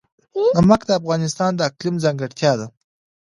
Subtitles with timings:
[0.55, 2.67] نمک د افغانستان د اقلیم ځانګړتیا ده.